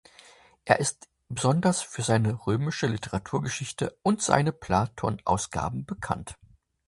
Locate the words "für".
1.83-2.01